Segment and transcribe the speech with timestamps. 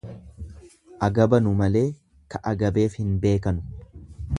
[1.09, 1.85] Agabanu malee
[2.33, 4.07] ka agabeef hin beekanu.